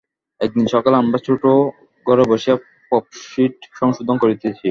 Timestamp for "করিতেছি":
4.17-4.59